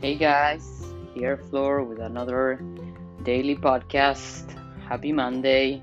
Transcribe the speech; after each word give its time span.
Hey 0.00 0.14
guys, 0.14 0.94
here 1.12 1.36
Floor 1.36 1.84
with 1.84 1.98
another 1.98 2.58
daily 3.22 3.54
podcast. 3.54 4.48
Happy 4.88 5.12
Monday. 5.12 5.82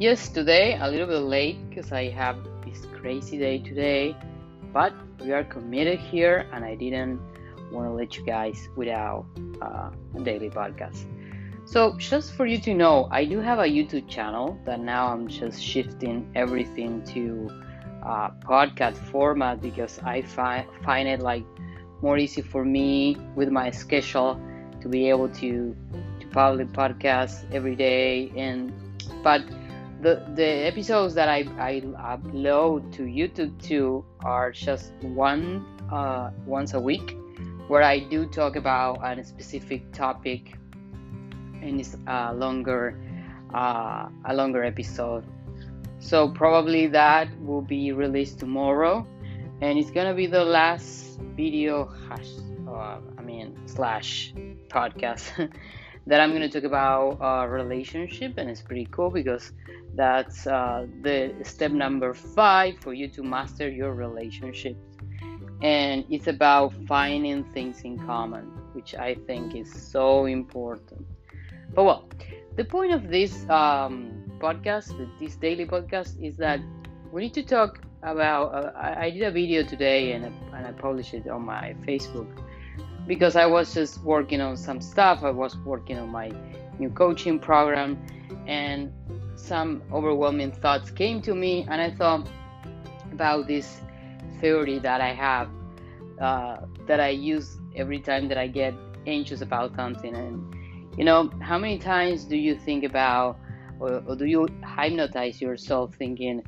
Yes, 0.00 0.28
today 0.28 0.76
a 0.80 0.90
little 0.90 1.06
bit 1.06 1.22
late 1.22 1.70
because 1.70 1.92
I 1.92 2.10
have 2.10 2.36
this 2.66 2.84
crazy 2.98 3.38
day 3.38 3.58
today, 3.58 4.16
but 4.72 4.92
we 5.20 5.30
are 5.30 5.44
committed 5.44 6.00
here 6.00 6.48
and 6.52 6.64
I 6.64 6.74
didn't 6.74 7.20
want 7.70 7.86
to 7.86 7.92
let 7.92 8.16
you 8.16 8.26
guys 8.26 8.68
without 8.74 9.24
uh, 9.62 9.90
a 10.16 10.20
daily 10.24 10.50
podcast. 10.50 11.04
So, 11.64 11.96
just 11.96 12.34
for 12.34 12.46
you 12.46 12.58
to 12.58 12.74
know, 12.74 13.06
I 13.12 13.24
do 13.24 13.38
have 13.38 13.60
a 13.60 13.70
YouTube 13.70 14.08
channel 14.08 14.58
that 14.64 14.80
now 14.80 15.12
I'm 15.12 15.28
just 15.28 15.62
shifting 15.62 16.28
everything 16.34 17.04
to 17.14 17.48
uh, 18.04 18.30
podcast 18.42 18.96
format 18.96 19.60
because 19.62 20.00
I 20.02 20.22
fi- 20.22 20.66
find 20.82 21.06
it 21.06 21.20
like 21.20 21.44
more 22.04 22.18
easy 22.18 22.42
for 22.42 22.66
me 22.66 23.16
with 23.34 23.48
my 23.48 23.70
schedule 23.70 24.38
to 24.82 24.88
be 24.90 25.08
able 25.08 25.30
to 25.40 25.74
to 26.20 26.26
publish 26.28 26.68
podcasts 26.68 27.48
every 27.50 27.74
day. 27.74 28.30
And 28.36 28.70
but 29.22 29.40
the 30.04 30.12
the 30.36 30.48
episodes 30.70 31.14
that 31.14 31.30
I, 31.30 31.40
I 31.56 31.80
upload 32.14 32.92
to 32.96 33.02
YouTube 33.04 33.52
too 33.70 34.04
are 34.20 34.52
just 34.52 34.92
one 35.00 35.64
uh, 35.90 36.30
once 36.44 36.74
a 36.74 36.80
week 36.80 37.16
where 37.68 37.82
I 37.82 38.00
do 38.00 38.26
talk 38.26 38.56
about 38.56 39.00
a 39.00 39.24
specific 39.24 39.90
topic 39.92 40.58
and 41.62 41.80
it's 41.80 41.96
a 42.06 42.34
longer 42.34 43.00
uh, 43.54 44.10
a 44.26 44.34
longer 44.34 44.62
episode. 44.62 45.24
So 46.00 46.28
probably 46.28 46.86
that 46.88 47.28
will 47.40 47.64
be 47.64 47.92
released 47.92 48.38
tomorrow 48.38 49.06
and 49.60 49.78
it's 49.78 49.90
gonna 49.90 50.14
be 50.14 50.26
the 50.26 50.44
last 50.44 51.18
video 51.36 51.86
hash 52.08 52.30
uh, 52.68 52.98
i 53.18 53.22
mean 53.22 53.56
slash 53.66 54.32
podcast 54.68 55.50
that 56.06 56.20
i'm 56.20 56.32
gonna 56.32 56.48
talk 56.48 56.64
about 56.64 57.18
uh, 57.20 57.46
relationship 57.46 58.34
and 58.36 58.50
it's 58.50 58.62
pretty 58.62 58.86
cool 58.90 59.10
because 59.10 59.52
that's 59.94 60.46
uh, 60.46 60.86
the 61.02 61.34
step 61.42 61.70
number 61.70 62.12
five 62.14 62.76
for 62.80 62.92
you 62.92 63.08
to 63.08 63.22
master 63.22 63.68
your 63.68 63.94
relationship. 63.94 64.76
And 65.62 66.04
it's 66.10 66.26
about 66.26 66.74
finding 66.86 67.44
things 67.44 67.82
in 67.82 67.98
common 67.98 68.50
which 68.72 68.94
i 68.96 69.14
think 69.26 69.54
is 69.54 69.72
so 69.72 70.26
important. 70.26 71.06
But 71.74 71.84
well 71.84 72.08
the 72.56 72.64
point 72.64 72.92
of 72.92 73.08
this 73.08 73.48
um, 73.48 74.10
podcast 74.38 74.92
this 75.20 75.36
daily 75.36 75.64
podcast 75.66 76.22
is 76.22 76.36
that 76.36 76.60
we 77.12 77.22
need 77.22 77.34
to 77.34 77.42
talk 77.42 77.80
about 78.04 78.54
uh, 78.54 78.72
I, 78.76 79.06
I, 79.06 79.10
did 79.10 79.22
a 79.22 79.30
video 79.30 79.62
today 79.62 80.12
and, 80.12 80.24
and 80.24 80.66
i 80.66 80.72
published 80.72 81.14
it 81.14 81.28
on 81.28 81.42
my 81.44 81.74
facebook 81.86 82.28
because 83.06 83.36
i 83.36 83.46
was 83.46 83.74
just 83.74 84.02
working 84.02 84.40
on 84.40 84.56
some 84.56 84.80
stuff. 84.80 85.22
I 85.22 85.30
was 85.30 85.56
working 85.58 85.98
on 85.98 86.10
my 86.10 86.30
new 86.78 86.90
coaching 86.90 87.38
program 87.38 87.98
and 88.46 88.92
some 89.36 89.82
overwhelming 89.92 90.52
thoughts 90.52 90.90
came 90.90 91.20
to 91.22 91.34
me 91.34 91.66
and 91.68 91.80
i 91.80 91.90
thought 91.90 92.28
about 93.12 93.46
this 93.46 93.80
theory 94.40 94.78
that 94.78 95.00
i 95.00 95.12
have 95.12 95.48
uh, 96.20 96.58
that 96.86 97.00
i 97.00 97.08
use 97.08 97.58
every 97.76 98.00
time 98.00 98.28
that 98.28 98.38
i 98.38 98.46
get 98.46 98.74
anxious 99.06 99.40
about 99.40 99.74
something. 99.74 100.14
And 100.14 100.54
you 100.96 101.04
know 101.04 101.30
how 101.40 101.58
many 101.58 101.78
times 101.78 102.24
do 102.24 102.36
you 102.36 102.54
think 102.54 102.84
about 102.84 103.38
or, 103.80 104.02
or 104.06 104.16
do 104.16 104.24
you 104.24 104.46
hypnotize 104.76 105.40
yourself 105.40 105.94
thinking 105.94 106.42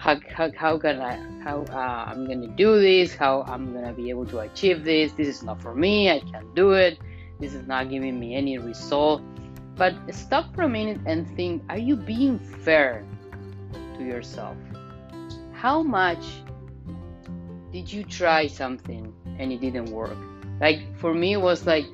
how, 0.00 0.18
how, 0.34 0.50
how 0.56 0.78
can 0.78 1.00
I 1.00 1.14
how 1.44 1.62
uh, 1.70 2.10
I'm 2.10 2.26
gonna 2.26 2.48
do 2.48 2.80
this 2.80 3.14
how 3.14 3.42
I'm 3.42 3.72
gonna 3.74 3.92
be 3.92 4.10
able 4.10 4.26
to 4.26 4.40
achieve 4.40 4.82
this 4.82 5.12
this 5.12 5.28
is 5.28 5.42
not 5.42 5.60
for 5.60 5.74
me 5.74 6.10
I 6.10 6.20
can't 6.20 6.54
do 6.54 6.72
it 6.72 6.98
this 7.40 7.54
is 7.54 7.66
not 7.66 7.88
giving 7.88 8.20
me 8.20 8.34
any 8.34 8.58
result. 8.58 9.22
But 9.74 9.94
stop 10.14 10.54
for 10.54 10.62
a 10.62 10.68
minute 10.68 11.00
and 11.06 11.26
think 11.36 11.62
are 11.70 11.78
you 11.78 11.96
being 11.96 12.38
fair 12.38 13.02
to 13.96 14.04
yourself? 14.04 14.56
How 15.52 15.82
much 15.82 16.24
did 17.72 17.90
you 17.90 18.04
try 18.04 18.46
something 18.46 19.14
and 19.38 19.52
it 19.52 19.60
didn't 19.62 19.90
work? 19.90 20.16
Like 20.60 20.80
for 20.98 21.14
me 21.14 21.32
it 21.32 21.40
was 21.40 21.66
like 21.66 21.86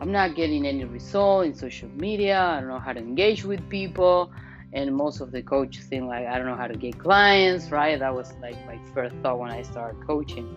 I'm 0.00 0.12
not 0.12 0.36
getting 0.36 0.66
any 0.66 0.84
result 0.84 1.46
in 1.46 1.54
social 1.54 1.88
media 1.90 2.40
I 2.40 2.60
don't 2.60 2.68
know 2.68 2.78
how 2.78 2.92
to 2.92 3.00
engage 3.00 3.44
with 3.44 3.68
people 3.68 4.30
and 4.72 4.94
most 4.94 5.20
of 5.20 5.30
the 5.30 5.42
coach 5.42 5.78
think 5.80 6.04
like 6.04 6.26
i 6.26 6.38
don't 6.38 6.46
know 6.46 6.56
how 6.56 6.66
to 6.66 6.76
get 6.76 6.98
clients 6.98 7.70
right? 7.70 7.98
That 7.98 8.14
was 8.14 8.32
like 8.40 8.56
my 8.66 8.78
first 8.94 9.14
thought 9.22 9.38
when 9.38 9.50
i 9.50 9.62
started 9.62 10.06
coaching. 10.06 10.56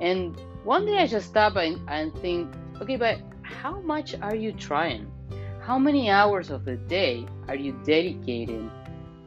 And 0.00 0.40
one 0.64 0.86
day 0.86 0.98
i 0.98 1.06
just 1.06 1.28
stop 1.28 1.56
and, 1.56 1.80
and 1.88 2.14
think 2.20 2.54
okay 2.80 2.96
but 2.96 3.18
how 3.42 3.80
much 3.80 4.14
are 4.20 4.34
you 4.34 4.52
trying? 4.52 5.10
How 5.60 5.78
many 5.78 6.10
hours 6.10 6.50
of 6.50 6.64
the 6.64 6.76
day 6.76 7.26
are 7.48 7.54
you 7.54 7.72
dedicating 7.84 8.70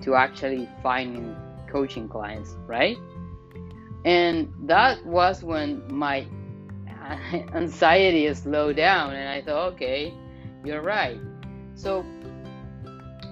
to 0.01 0.15
actually 0.15 0.67
finding 0.83 1.35
coaching 1.71 2.07
clients 2.07 2.55
right? 2.67 2.97
And 4.05 4.53
that 4.67 5.05
was 5.05 5.43
when 5.43 5.83
my 5.91 6.27
anxiety 7.53 8.33
slowed 8.33 8.75
down 8.77 9.13
and 9.13 9.29
i 9.29 9.41
thought 9.41 9.73
okay 9.73 10.13
you're 10.65 10.81
right. 10.81 11.19
So 11.75 12.03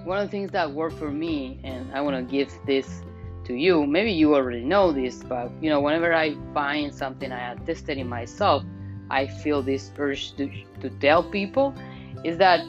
one 0.04 0.18
of 0.18 0.26
the 0.26 0.30
things 0.30 0.50
that 0.52 0.70
worked 0.70 0.98
for 0.98 1.10
me, 1.10 1.58
and 1.64 1.92
I 1.94 2.00
want 2.00 2.16
to 2.16 2.22
give 2.30 2.52
this 2.66 3.02
to 3.44 3.54
you. 3.54 3.86
Maybe 3.86 4.12
you 4.12 4.34
already 4.34 4.62
know 4.62 4.92
this, 4.92 5.22
but 5.22 5.50
you 5.60 5.70
know, 5.70 5.80
whenever 5.80 6.14
I 6.14 6.36
find 6.52 6.94
something 6.94 7.32
I 7.32 7.38
have 7.38 7.64
tested 7.66 7.98
in 7.98 8.08
myself, 8.08 8.64
I 9.10 9.26
feel 9.26 9.62
this 9.62 9.90
urge 9.98 10.36
to, 10.36 10.50
to 10.80 10.90
tell 10.90 11.22
people 11.22 11.74
is 12.22 12.38
that 12.38 12.60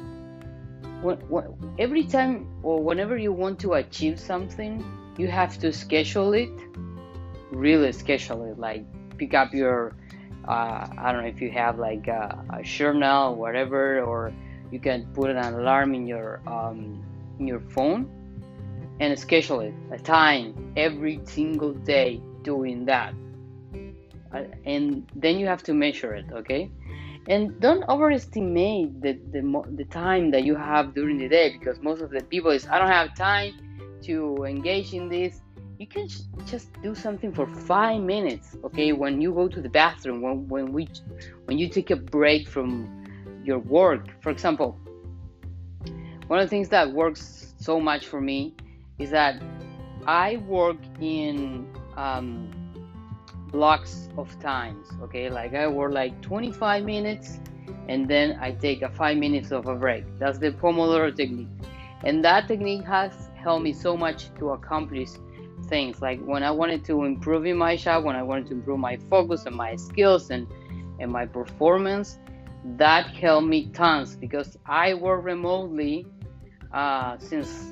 when, 1.02 1.18
when, 1.30 1.76
every 1.80 2.04
time 2.04 2.48
or 2.64 2.82
whenever 2.82 3.18
you 3.18 3.32
want 3.32 3.60
to 3.60 3.74
achieve 3.74 4.20
something, 4.20 4.84
you 5.18 5.28
have 5.28 5.58
to 5.60 5.72
schedule 5.72 6.34
it, 6.34 6.50
really 7.52 7.92
schedule 7.92 8.44
it. 8.46 8.60
Like 8.60 8.84
pick 9.18 9.34
up 9.34 9.54
your, 9.54 9.96
uh, 10.48 10.88
I 10.98 11.12
don't 11.12 11.24
know 11.24 11.30
if 11.30 11.42
you 11.42 11.52
have 11.52 11.80
like 11.80 12.08
a, 12.08 12.44
a 12.50 12.64
journal, 12.64 13.36
whatever, 13.36 14.02
or 14.02 14.34
you 14.72 14.80
can 14.80 15.06
put 15.14 15.30
an 15.30 15.38
alarm 15.38 15.94
in 15.94 16.06
your 16.06 16.42
um, 16.48 17.04
in 17.40 17.48
your 17.48 17.60
phone 17.60 18.10
and 19.00 19.18
schedule 19.18 19.60
it 19.60 19.74
a 19.92 20.00
time 20.00 20.74
every 20.78 21.20
single 21.26 21.74
day 21.74 22.22
doing 22.44 22.86
that. 22.86 23.14
Uh, 24.34 24.44
and 24.66 25.10
then 25.16 25.38
you 25.40 25.46
have 25.46 25.64
to 25.64 25.74
measure 25.74 26.14
it 26.14 26.26
okay? 26.32 26.72
And 27.28 27.60
don't 27.60 27.84
overestimate 27.90 29.02
the, 29.02 29.14
the, 29.32 29.42
the 29.76 29.86
time 29.86 30.30
that 30.32 30.44
you 30.44 30.56
have 30.56 30.94
during 30.94 31.18
the 31.18 31.28
day 31.28 31.58
because 31.58 31.82
most 31.82 32.02
of 32.02 32.12
the 32.12 32.22
people 32.22 32.52
is 32.52 32.68
i 32.68 32.78
don't 32.78 32.90
have 32.90 33.16
time 33.16 33.54
to 34.04 34.44
engage 34.44 34.94
in 34.94 35.10
this. 35.10 35.42
You 35.80 35.88
can 35.88 36.08
just 36.46 36.70
do 36.84 36.94
something 36.94 37.34
for 37.34 37.48
five 37.48 38.02
minutes 38.02 38.56
okay? 38.64 38.94
When 38.94 39.20
you 39.20 39.34
go 39.34 39.48
to 39.48 39.62
the 39.62 39.70
bathroom 39.70 40.22
when, 40.22 40.48
when 40.48 40.72
we 40.72 40.88
when 41.46 41.58
you 41.58 41.68
take 41.68 41.90
a 41.92 41.96
break 41.96 42.48
from 42.48 42.70
your 43.44 43.60
work. 43.60 44.08
For 44.22 44.30
example 44.30 44.80
one 46.28 46.40
of 46.40 46.46
the 46.46 46.50
things 46.50 46.70
that 46.70 46.92
works 46.92 47.54
so 47.58 47.80
much 47.80 48.08
for 48.08 48.20
me 48.20 48.56
is 48.98 49.12
that 49.12 49.42
I 50.08 50.38
work 50.38 50.78
in 51.00 51.68
um, 51.98 52.52
blocks 53.52 54.10
of 54.18 54.40
times. 54.40 54.88
Okay, 55.04 55.30
like 55.30 55.54
I 55.54 55.68
work 55.68 55.94
like 55.94 56.22
25 56.22 56.84
minutes 56.84 57.40
and 57.88 58.08
then 58.08 58.38
I 58.42 58.52
take 58.52 58.82
a 58.82 58.90
five 58.90 59.18
minutes 59.18 59.52
of 59.52 59.68
a 59.68 59.76
break. 59.76 60.04
That's 60.20 60.38
the 60.38 60.52
Pomodoro 60.52 61.16
technique, 61.16 61.48
and 62.04 62.24
that 62.24 62.48
technique 62.48 62.86
has 62.86 63.30
helped 63.36 63.64
me 63.64 63.74
so 63.74 63.96
much 63.96 64.34
to 64.40 64.52
accomplish 64.52 65.10
things. 65.68 66.02
Like 66.02 66.20
when 66.22 66.44
I 66.44 66.52
wanted 66.52 66.84
to 66.86 67.04
improve 67.04 67.46
in 67.46 67.58
my 67.58 67.76
job, 67.76 68.04
when 68.04 68.16
I 68.16 68.24
wanted 68.24 68.48
to 68.48 68.54
improve 68.54 68.80
my 68.80 68.98
focus 69.10 69.46
and 69.46 69.56
my 69.56 69.76
skills 69.76 70.30
and 70.32 70.48
and 71.00 71.12
my 71.12 71.26
performance, 71.26 72.18
that 72.78 73.08
helped 73.08 73.48
me 73.48 73.70
tons 73.72 74.16
because 74.16 74.58
I 74.66 74.94
work 74.96 75.24
remotely 75.24 76.08
uh, 76.72 77.18
since 77.18 77.72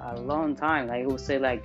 a 0.00 0.20
long 0.20 0.54
time. 0.54 0.88
Like 0.88 1.04
I 1.04 1.06
would 1.06 1.20
say 1.20 1.38
like 1.38 1.64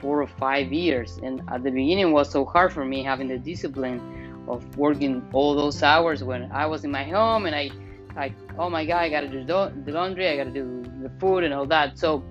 four 0.00 0.22
or 0.22 0.26
five 0.26 0.72
years. 0.72 1.18
And 1.22 1.42
at 1.50 1.62
the 1.62 1.70
beginning, 1.70 2.12
was 2.12 2.30
so 2.30 2.44
hard 2.44 2.72
for 2.72 2.84
me 2.84 3.02
having 3.02 3.28
the 3.28 3.38
discipline 3.38 4.00
of 4.48 4.76
working 4.76 5.22
all 5.32 5.54
those 5.54 5.82
hours 5.82 6.24
when 6.24 6.50
I 6.50 6.66
was 6.66 6.84
in 6.84 6.90
my 6.90 7.04
home 7.04 7.46
and 7.46 7.54
I, 7.54 7.70
like, 8.16 8.32
oh 8.58 8.68
my 8.68 8.84
god, 8.84 8.98
I 8.98 9.08
gotta 9.08 9.28
do 9.28 9.44
the 9.44 9.92
laundry, 9.92 10.28
I 10.28 10.36
gotta 10.36 10.50
do 10.50 10.82
the 11.02 11.10
food 11.20 11.44
and 11.44 11.54
all 11.54 11.66
that. 11.66 11.98
So, 11.98 12.24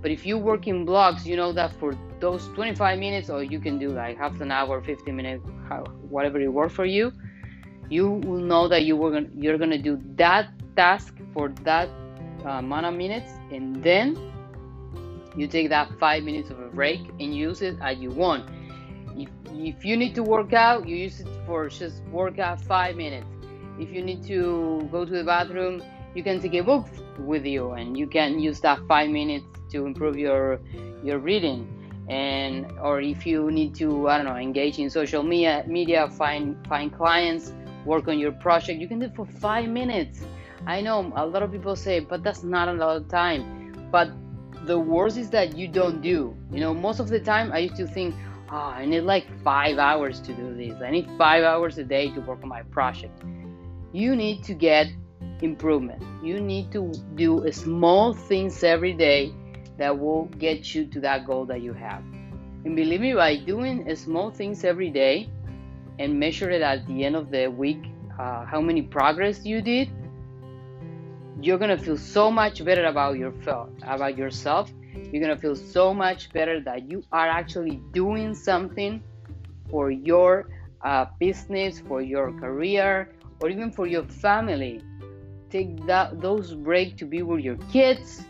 but 0.00 0.10
if 0.10 0.24
you 0.24 0.38
work 0.38 0.66
in 0.66 0.84
blocks, 0.84 1.26
you 1.26 1.36
know 1.36 1.52
that 1.52 1.72
for 1.78 1.94
those 2.20 2.48
25 2.48 2.98
minutes, 2.98 3.28
or 3.28 3.42
you 3.42 3.60
can 3.60 3.78
do 3.78 3.88
like 3.88 4.16
half 4.16 4.40
an 4.40 4.50
hour, 4.50 4.80
15 4.80 5.14
minutes, 5.14 5.44
whatever 6.08 6.40
it 6.40 6.48
works 6.48 6.72
for 6.72 6.86
you, 6.86 7.12
you 7.90 8.08
will 8.08 8.40
know 8.40 8.68
that 8.68 8.84
you 8.84 8.96
were 8.96 9.10
gonna, 9.10 9.28
you're 9.34 9.58
gonna 9.58 9.78
do 9.78 10.00
that 10.14 10.48
task 10.76 11.16
for 11.34 11.50
that 11.64 11.90
Uh, 12.44 12.52
amount 12.52 12.86
of 12.86 12.94
minutes 12.94 13.32
and 13.52 13.82
then 13.82 14.16
you 15.36 15.46
take 15.46 15.68
that 15.68 15.90
five 15.98 16.24
minutes 16.24 16.48
of 16.48 16.58
a 16.58 16.68
break 16.68 17.00
and 17.20 17.34
use 17.34 17.60
it 17.60 17.76
as 17.82 17.98
you 17.98 18.08
want. 18.08 18.48
If, 19.14 19.28
if 19.52 19.84
you 19.84 19.94
need 19.94 20.14
to 20.14 20.22
work 20.22 20.54
out 20.54 20.88
you 20.88 20.96
use 20.96 21.20
it 21.20 21.28
for 21.44 21.68
just 21.68 22.02
work 22.04 22.38
out 22.38 22.58
five 22.62 22.96
minutes. 22.96 23.26
If 23.78 23.92
you 23.92 24.02
need 24.02 24.24
to 24.24 24.88
go 24.90 25.04
to 25.04 25.10
the 25.10 25.22
bathroom, 25.22 25.82
you 26.14 26.22
can 26.22 26.40
take 26.40 26.54
a 26.54 26.62
book 26.62 26.86
with 27.18 27.44
you 27.44 27.72
and 27.72 27.94
you 27.94 28.06
can 28.06 28.40
use 28.40 28.58
that 28.60 28.80
five 28.88 29.10
minutes 29.10 29.44
to 29.72 29.84
improve 29.84 30.16
your 30.16 30.60
your 31.04 31.18
reading. 31.18 31.68
And 32.08 32.72
or 32.80 33.02
if 33.02 33.26
you 33.26 33.50
need 33.50 33.74
to 33.76 34.08
i 34.08 34.16
don't 34.16 34.26
know 34.26 34.36
engage 34.36 34.78
in 34.78 34.88
social 34.88 35.22
media 35.22 35.62
media 35.68 36.08
find 36.08 36.56
find 36.66 36.90
clients 36.92 37.52
work 37.84 38.08
on 38.08 38.18
your 38.18 38.32
project 38.32 38.80
you 38.80 38.88
can 38.88 38.98
do 38.98 39.06
it 39.06 39.14
for 39.14 39.26
five 39.26 39.68
minutes 39.68 40.24
i 40.66 40.80
know 40.80 41.12
a 41.16 41.26
lot 41.26 41.42
of 41.42 41.50
people 41.50 41.76
say 41.76 42.00
but 42.00 42.22
that's 42.22 42.42
not 42.42 42.68
a 42.68 42.72
lot 42.72 42.96
of 42.96 43.08
time. 43.08 43.42
But 43.90 44.10
the 44.66 44.78
worst 44.78 45.16
is 45.16 45.30
that 45.30 45.56
you 45.56 45.66
don't 45.66 46.00
do. 46.00 46.36
You 46.52 46.60
know 46.60 46.74
most 46.74 47.00
of 47.00 47.08
the 47.08 47.20
time 47.20 47.52
i 47.52 47.58
used 47.58 47.76
to 47.76 47.86
think 47.86 48.14
oh 48.50 48.56
i 48.80 48.84
need 48.84 49.00
like 49.00 49.26
five 49.42 49.78
hours 49.78 50.20
to 50.20 50.32
do 50.32 50.54
this. 50.54 50.80
I 50.82 50.90
need 50.90 51.08
five 51.18 51.44
hours 51.44 51.78
a 51.78 51.84
day 51.84 52.10
to 52.14 52.20
work 52.20 52.40
on 52.42 52.48
my 52.48 52.62
project. 52.62 53.22
You 53.92 54.14
need 54.14 54.44
to 54.44 54.54
get 54.54 54.86
improvement. 55.42 56.02
You 56.22 56.40
need 56.40 56.70
to 56.72 56.92
do 57.14 57.50
small 57.50 58.12
things 58.12 58.62
every 58.62 58.92
day 58.92 59.32
that 59.78 59.98
will 59.98 60.26
get 60.38 60.74
you 60.74 60.86
to 60.86 61.00
that 61.00 61.26
goal 61.26 61.46
that 61.46 61.62
you 61.62 61.72
have. 61.72 62.02
And 62.64 62.76
believe 62.76 63.00
me 63.00 63.14
by 63.14 63.36
doing 63.36 63.94
small 63.96 64.30
things 64.30 64.62
every 64.64 64.90
day 64.90 65.30
and 65.98 66.18
measure 66.18 66.50
it 66.50 66.62
at 66.62 66.86
the 66.86 67.04
end 67.04 67.16
of 67.16 67.30
the 67.30 67.48
week 67.48 67.82
uh, 68.18 68.44
how 68.44 68.60
many 68.60 68.82
progress 68.82 69.44
you 69.44 69.62
did 69.62 69.88
you're 71.40 71.58
gonna 71.58 71.78
feel 71.78 71.96
so 71.96 72.30
much 72.30 72.64
better 72.64 72.84
about 72.84 73.16
your 73.16 73.32
about 73.82 74.16
yourself. 74.16 74.72
You're 74.94 75.22
gonna 75.22 75.38
feel 75.38 75.56
so 75.56 75.94
much 75.94 76.32
better 76.32 76.60
that 76.60 76.90
you 76.90 77.02
are 77.12 77.28
actually 77.28 77.80
doing 77.92 78.34
something 78.34 79.02
for 79.70 79.90
your 79.90 80.48
uh, 80.82 81.06
business 81.18 81.80
for 81.80 82.02
your 82.02 82.32
career 82.40 83.14
or 83.40 83.48
even 83.48 83.70
for 83.70 83.86
your 83.86 84.04
family. 84.04 84.82
Take 85.50 85.86
that 85.86 86.20
those 86.20 86.54
break 86.54 86.96
to 86.98 87.06
be 87.06 87.22
with 87.22 87.40
your 87.40 87.56
kids. 87.72 88.24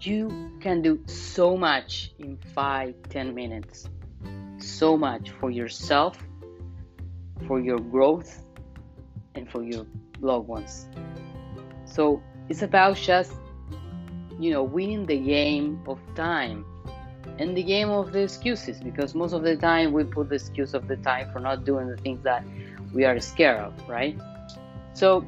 You 0.00 0.50
can 0.60 0.82
do 0.82 1.00
so 1.06 1.56
much 1.56 2.12
in 2.18 2.36
five 2.54 2.94
ten 3.08 3.34
minutes. 3.34 3.88
So 4.58 4.96
much 4.96 5.30
for 5.30 5.50
yourself 5.50 6.18
for 7.46 7.60
your 7.60 7.78
growth 7.78 8.42
and 9.34 9.50
for 9.50 9.62
your 9.62 9.86
loved 10.20 10.48
ones 10.48 10.88
so 11.94 12.20
it's 12.48 12.62
about 12.62 12.96
just 12.96 13.32
you 14.40 14.50
know 14.50 14.64
winning 14.64 15.06
the 15.06 15.16
game 15.16 15.80
of 15.86 15.98
time 16.16 16.64
and 17.38 17.56
the 17.56 17.62
game 17.62 17.88
of 17.88 18.12
the 18.12 18.20
excuses 18.20 18.80
because 18.80 19.14
most 19.14 19.32
of 19.32 19.42
the 19.42 19.56
time 19.56 19.92
we 19.92 20.02
put 20.02 20.28
the 20.28 20.34
excuse 20.34 20.74
of 20.74 20.88
the 20.88 20.96
time 20.96 21.30
for 21.32 21.38
not 21.38 21.64
doing 21.64 21.86
the 21.86 21.96
things 21.98 22.22
that 22.24 22.44
we 22.92 23.04
are 23.04 23.18
scared 23.20 23.60
of 23.60 23.72
right? 23.88 24.18
So 24.92 25.24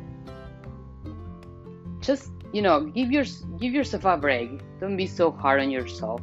just 2.01 2.31
you 2.53 2.63
know 2.63 2.87
give 2.87 3.13
your 3.13 3.25
give 3.61 3.73
yourself 3.73 4.05
a 4.05 4.17
break. 4.17 4.51
Don't 4.81 4.97
be 4.97 5.07
so 5.07 5.31
hard 5.31 5.61
on 5.61 5.71
yourself 5.71 6.21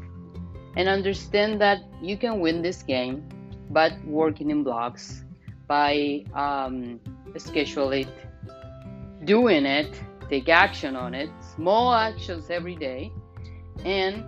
and 0.75 0.89
understand 0.89 1.61
that 1.61 1.79
you 2.01 2.17
can 2.17 2.39
win 2.39 2.61
this 2.61 2.83
game 2.83 3.23
but 3.69 3.93
working 4.05 4.49
in 4.49 4.63
blocks 4.63 5.23
by 5.67 6.23
um, 6.33 6.99
schedule 7.37 7.91
it 7.91 8.07
doing 9.25 9.65
it 9.65 9.99
take 10.29 10.49
action 10.49 10.95
on 10.95 11.13
it 11.13 11.29
small 11.55 11.93
actions 11.93 12.49
every 12.49 12.75
day 12.75 13.11
and 13.85 14.23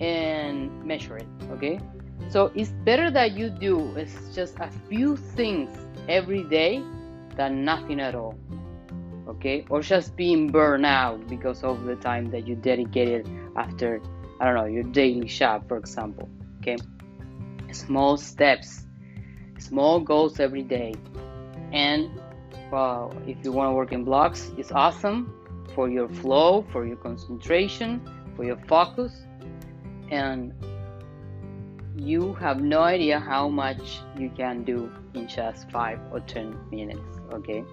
and 0.00 0.84
measure 0.84 1.16
it 1.16 1.26
okay? 1.50 1.78
So 2.28 2.52
it's 2.54 2.70
better 2.84 3.10
that 3.10 3.32
you 3.32 3.50
do 3.50 3.94
it's 3.96 4.34
just 4.34 4.58
a 4.60 4.70
few 4.88 5.16
things 5.16 5.70
every 6.08 6.44
day 6.44 6.82
than 7.36 7.64
nothing 7.64 8.00
at 8.00 8.14
all 8.14 8.38
okay? 9.28 9.64
Or 9.70 9.80
just 9.80 10.16
being 10.16 10.48
burned 10.48 10.86
out 10.86 11.26
because 11.28 11.62
of 11.62 11.84
the 11.84 11.96
time 11.96 12.30
that 12.30 12.46
you 12.46 12.56
dedicated 12.56 13.28
after 13.56 14.00
i 14.40 14.44
don't 14.44 14.54
know 14.54 14.64
your 14.64 14.84
daily 14.84 15.28
shop 15.28 15.68
for 15.68 15.76
example 15.76 16.28
okay? 16.60 16.76
Small 17.72 18.16
steps 18.16 18.86
small 19.60 20.00
goals 20.00 20.40
every 20.40 20.62
day. 20.62 20.94
And 21.72 22.10
well 22.72 23.12
if 23.26 23.36
you 23.44 23.52
want 23.52 23.70
to 23.70 23.74
work 23.74 23.92
in 23.92 24.04
blocks 24.04 24.50
it's 24.56 24.72
awesome 24.72 25.32
for 25.74 25.88
your 25.88 26.08
flow 26.08 26.64
for 26.72 26.86
your 26.86 26.96
concentration 26.96 28.00
for 28.36 28.44
your 28.44 28.58
focus 28.68 29.26
and 30.10 30.52
you 31.96 32.32
have 32.34 32.62
no 32.62 32.80
idea 32.80 33.18
how 33.18 33.48
much 33.48 34.00
you 34.16 34.30
can 34.36 34.64
do 34.64 34.90
in 35.14 35.28
just 35.28 35.70
five 35.70 35.98
or 36.12 36.20
ten 36.20 36.56
minutes 36.70 37.18
okay 37.32 37.64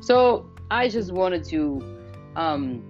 so 0.00 0.48
I 0.70 0.88
just 0.88 1.12
wanted 1.12 1.44
to, 1.44 1.80
um, 2.34 2.82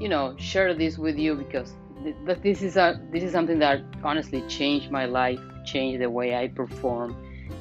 you 0.00 0.08
know, 0.08 0.34
share 0.38 0.74
this 0.74 0.98
with 0.98 1.18
you 1.18 1.34
because 1.34 1.74
th- 2.02 2.38
this 2.42 2.62
is 2.62 2.76
a 2.76 3.00
this 3.10 3.22
is 3.22 3.32
something 3.32 3.58
that 3.60 3.82
honestly 4.02 4.42
changed 4.48 4.90
my 4.90 5.06
life, 5.06 5.40
changed 5.64 6.02
the 6.02 6.10
way 6.10 6.34
I 6.34 6.48
perform, 6.48 7.16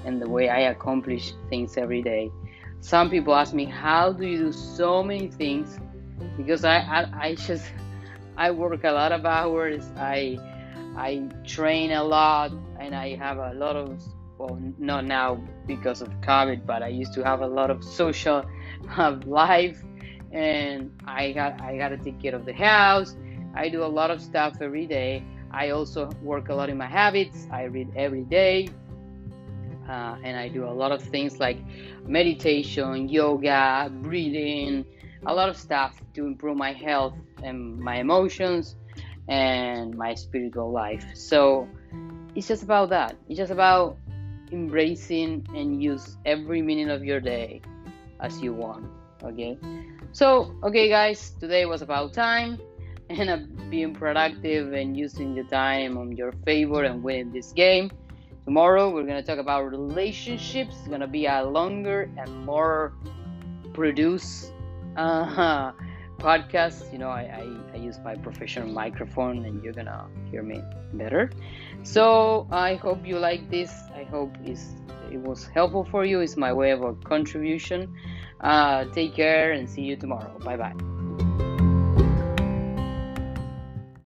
and 0.06 0.22
the 0.22 0.30
way 0.30 0.50
I 0.50 0.62
accomplish 0.62 1.34
things 1.50 1.78
every 1.78 2.02
day. 2.02 2.30
Some 2.82 3.10
people 3.10 3.36
ask 3.36 3.54
me, 3.54 3.66
"How 3.66 4.12
do 4.12 4.26
you 4.26 4.38
do 4.38 4.52
so 4.52 5.04
many 5.04 5.28
things?" 5.28 5.80
Because 6.38 6.64
I 6.64 6.78
I, 6.78 7.28
I 7.28 7.36
just 7.36 7.66
I 8.38 8.52
work 8.52 8.84
a 8.84 8.92
lot 8.92 9.12
of 9.12 9.26
hours. 9.26 9.84
I 9.98 10.38
I 10.96 11.30
train 11.46 11.92
a 11.92 12.04
lot, 12.04 12.52
and 12.80 12.96
I 12.96 13.16
have 13.16 13.38
a 13.38 13.54
lot 13.54 13.76
of 13.76 14.02
well, 14.38 14.60
not 14.80 15.06
now 15.06 15.36
because 15.68 16.02
of 16.02 16.10
COVID, 16.22 16.66
but 16.66 16.82
I 16.82 16.88
used 16.88 17.14
to 17.14 17.24
have 17.24 17.42
a 17.42 17.48
lot 17.48 17.70
of 17.70 17.84
social 17.84 18.44
life 19.26 19.84
and 20.32 20.92
I 21.06 21.32
got 21.34 21.62
I 21.62 21.78
got 21.78 21.90
to 21.90 21.98
take 21.98 22.22
care 22.22 22.36
of 22.36 22.46
the 22.46 22.54
house. 22.54 23.16
I 23.54 23.70
do 23.70 23.84
a 23.84 23.92
lot 24.00 24.12
of 24.12 24.22
stuff 24.22 24.58
every 24.62 24.88
day. 24.88 25.24
I 25.52 25.72
also 25.72 26.10
work 26.22 26.50
a 26.50 26.56
lot 26.56 26.70
in 26.70 26.78
my 26.78 26.88
habits. 26.88 27.48
I 27.52 27.64
read 27.64 27.90
every 27.96 28.24
day. 28.24 28.70
Uh, 29.90 30.16
and 30.24 30.38
I 30.38 30.48
do 30.48 30.66
a 30.66 30.72
lot 30.72 30.94
of 30.94 31.02
things 31.02 31.40
like 31.40 31.58
meditation, 32.08 33.10
yoga, 33.10 33.92
breathing, 33.92 34.86
a 35.26 35.34
lot 35.34 35.50
of 35.50 35.58
stuff 35.58 36.02
to 36.14 36.26
improve 36.26 36.58
my 36.58 36.74
health 36.74 37.16
and 37.44 37.80
my 37.80 37.98
emotions 37.98 38.76
and 39.28 39.96
my 39.96 40.14
spiritual 40.14 40.72
life. 40.72 41.06
So 41.14 41.68
it's 42.36 42.48
just 42.48 42.64
about 42.64 42.90
that. 42.90 43.16
It's 43.30 43.38
just 43.38 43.52
about 43.52 43.98
embracing 44.52 45.46
and 45.56 45.82
use 45.82 46.18
every 46.26 46.62
minute 46.62 46.90
of 46.90 47.04
your 47.04 47.20
day 47.20 47.62
as 48.20 48.42
you 48.42 48.54
want 48.54 48.86
okay 49.24 49.58
so 50.12 50.54
okay 50.64 50.90
guys 50.90 51.32
today 51.40 51.66
was 51.66 51.82
about 51.82 52.14
time 52.14 52.60
and 53.10 53.70
being 53.70 53.94
productive 53.94 54.74
and 54.74 54.98
using 54.98 55.36
the 55.36 55.44
time 55.44 55.98
on 55.98 56.16
your 56.16 56.32
favor 56.46 56.84
and 56.84 57.04
winning 57.04 57.32
this 57.32 57.52
game 57.52 57.90
tomorrow 58.46 58.90
we're 58.90 59.04
going 59.04 59.22
to 59.22 59.24
talk 59.24 59.38
about 59.38 59.70
relationships 59.70 60.76
it's 60.80 60.88
going 60.88 61.02
to 61.02 61.08
be 61.08 61.28
a 61.28 61.44
longer 61.44 62.10
and 62.18 62.46
more 62.46 62.94
produced 63.74 64.54
uh, 64.98 65.72
podcast 66.18 66.92
you 66.94 67.00
know 67.00 67.10
I, 67.10 67.22
I, 67.22 67.74
I 67.74 67.78
use 67.78 67.98
my 68.04 68.16
professional 68.16 68.70
microphone 68.70 69.46
and 69.46 69.64
you're 69.64 69.74
gonna 69.74 70.08
hear 70.30 70.44
me 70.44 70.62
better. 70.94 71.32
So 71.84 72.48
i 72.52 72.76
hope 72.76 73.06
you 73.06 73.18
like 73.18 73.50
this. 73.50 73.72
I 73.96 74.04
hope 74.04 74.36
it's 74.44 74.76
it 75.12 75.20
was 75.20 75.46
helpful 75.48 75.84
for 75.84 76.06
you. 76.06 76.22
It's 76.22 76.38
my 76.38 76.54
way 76.54 76.72
of 76.72 76.82
a 76.84 76.94
contribution. 76.94 77.94
Uh, 78.40 78.86
take 78.86 79.14
care 79.14 79.52
and 79.52 79.70
see 79.70 79.82
you 79.82 79.96
tomorrow. 79.96 80.38
Bye 80.40 80.58
bye. 80.58 81.51